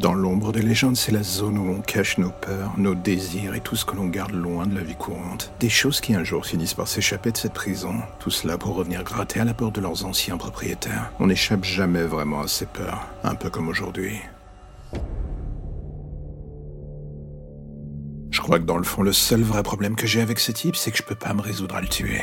[0.00, 3.60] Dans l'ombre des légendes, c'est la zone où on cache nos peurs, nos désirs et
[3.60, 5.52] tout ce que l'on garde loin de la vie courante.
[5.58, 7.94] Des choses qui un jour finissent par s'échapper de cette prison.
[8.20, 11.10] Tout cela pour revenir gratter à la porte de leurs anciens propriétaires.
[11.18, 14.20] On n'échappe jamais vraiment à ces peurs, un peu comme aujourd'hui.
[18.30, 20.76] Je crois que dans le fond, le seul vrai problème que j'ai avec ce type,
[20.76, 22.22] c'est que je peux pas me résoudre à le tuer.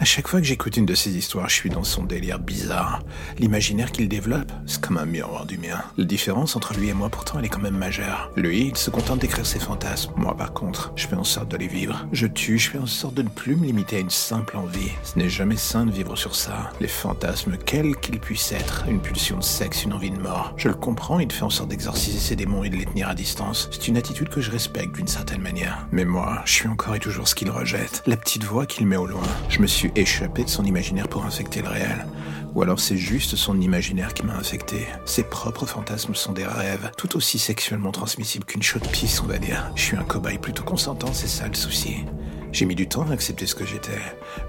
[0.00, 3.02] À chaque fois que j'écoute une de ces histoires, je suis dans son délire bizarre.
[3.38, 5.78] L'imaginaire qu'il développe, c'est comme un miroir du mien.
[5.98, 8.32] La différence entre lui et moi, pourtant, elle est quand même majeure.
[8.34, 10.12] Lui, il se contente d'écrire ses fantasmes.
[10.16, 12.06] Moi, par contre, je fais en sorte de les vivre.
[12.12, 14.90] Je tue, je fais en sorte de ne plus me limiter à une simple envie.
[15.02, 16.70] Ce n'est jamais sain de vivre sur ça.
[16.80, 20.54] Les fantasmes, quels qu'ils puissent être, une pulsion de sexe, une envie de mort.
[20.56, 23.14] Je le comprends, il fait en sorte d'exorciser ses démons et de les tenir à
[23.14, 23.68] distance.
[23.70, 25.86] C'est une attitude que je respecte d'une certaine manière.
[25.92, 28.02] Mais moi, je suis encore et toujours ce qu'il rejette.
[28.06, 29.20] La petite voix qu'il met au loin.
[29.50, 32.06] Je me suis échappé de son imaginaire pour infecter le réel.
[32.54, 34.86] Ou alors c'est juste son imaginaire qui m'a infecté.
[35.04, 39.38] Ses propres fantasmes sont des rêves, tout aussi sexuellement transmissibles qu'une chaude pisse, on va
[39.38, 39.70] dire.
[39.76, 42.04] Je suis un cobaye plutôt consentant, c'est ça le souci.
[42.52, 44.00] J'ai mis du temps à accepter ce que j'étais.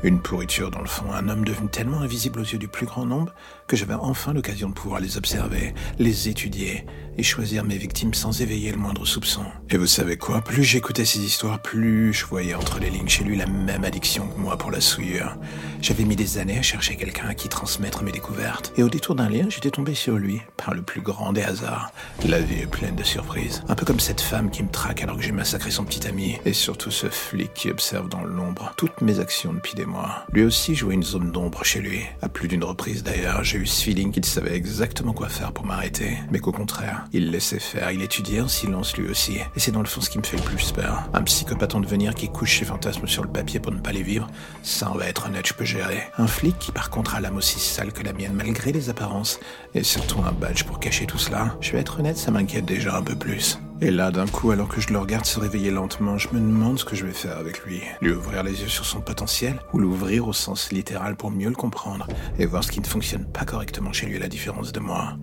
[0.04, 3.06] Une pourriture dans le fond, un homme devenu tellement invisible aux yeux du plus grand
[3.06, 3.34] nombre
[3.68, 6.86] que j'avais enfin l'occasion de pouvoir les observer, les étudier
[7.18, 9.44] et choisir mes victimes sans éveiller le moindre soupçon.
[9.70, 10.42] Et vous savez quoi?
[10.42, 14.28] Plus j'écoutais ces histoires, plus je voyais entre les lignes chez lui la même addiction
[14.28, 15.38] que moi pour la souillure.
[15.82, 18.74] J'avais mis des années à chercher quelqu'un à qui transmettre mes découvertes.
[18.78, 21.92] Et au détour d'un lien, j'étais tombé sur lui, par le plus grand des hasards.
[22.28, 23.64] La vie est pleine de surprises.
[23.68, 26.38] Un peu comme cette femme qui me traque alors que j'ai massacré son petit ami.
[26.46, 30.26] Et surtout ce flic qui observe dans l'ombre toutes mes actions depuis des mois.
[30.32, 32.04] Lui aussi jouait une zone d'ombre chez lui.
[32.22, 35.66] À plus d'une reprise d'ailleurs, j'ai eu ce feeling qu'il savait exactement quoi faire pour
[35.66, 36.18] m'arrêter.
[36.32, 39.40] Mais qu'au contraire, il laissait faire, il étudiait en silence lui aussi.
[39.58, 41.04] Et c'est dans le fond ce qui me fait le plus peur.
[41.14, 44.04] Un psychopathe en devenir qui couche ses fantasmes sur le papier pour ne pas les
[44.04, 44.28] vivre,
[44.64, 46.04] ça on va être honnête, je peux gérer.
[46.18, 49.38] Un flic qui par contre a l'âme aussi sale que la mienne malgré les apparences.
[49.74, 51.58] Et surtout un badge pour cacher tout cela.
[51.60, 53.60] Je vais être honnête, ça m'inquiète déjà un peu plus.
[53.84, 56.78] Et là, d'un coup, alors que je le regarde se réveiller lentement, je me demande
[56.78, 57.82] ce que je vais faire avec lui.
[58.00, 61.56] Lui ouvrir les yeux sur son potentiel, ou l'ouvrir au sens littéral pour mieux le
[61.56, 64.80] comprendre, et voir ce qui ne fonctionne pas correctement chez lui à la différence de
[64.80, 65.18] moi.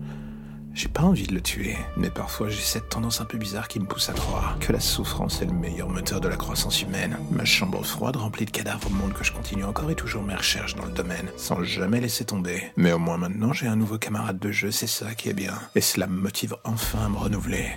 [0.73, 3.79] J'ai pas envie de le tuer, mais parfois j'ai cette tendance un peu bizarre qui
[3.79, 7.17] me pousse à croire que la souffrance est le meilleur moteur de la croissance humaine.
[7.31, 10.75] Ma chambre froide remplie de cadavres montre que je continue encore et toujours mes recherches
[10.75, 12.61] dans le domaine, sans jamais laisser tomber.
[12.77, 15.53] Mais au moins maintenant j'ai un nouveau camarade de jeu, c'est ça qui est bien.
[15.75, 17.71] Et cela me motive enfin à me renouveler.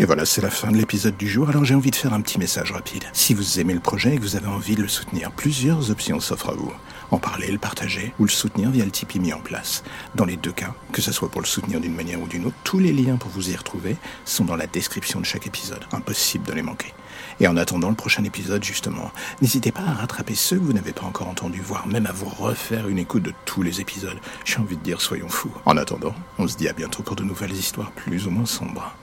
[0.00, 2.22] Et voilà, c'est la fin de l'épisode du jour, alors j'ai envie de faire un
[2.22, 3.04] petit message rapide.
[3.12, 6.20] Si vous aimez le projet et que vous avez envie de le soutenir, plusieurs options
[6.20, 6.72] s'offrent à vous.
[7.10, 9.84] En parler, le partager ou le soutenir via le Tipeee mis en place.
[10.14, 12.56] Dans les deux cas, que ce soit pour le soutenir d'une manière ou d'une autre,
[12.64, 15.84] tous les liens pour vous y retrouver sont dans la description de chaque épisode.
[15.92, 16.94] Impossible de les manquer.
[17.38, 19.10] Et en attendant le prochain épisode, justement,
[19.42, 22.30] n'hésitez pas à rattraper ceux que vous n'avez pas encore entendus, voire même à vous
[22.30, 24.18] refaire une écoute de tous les épisodes.
[24.46, 25.52] J'ai envie de dire, soyons fous.
[25.66, 28.94] En attendant, on se dit à bientôt pour de nouvelles histoires plus ou moins sombres.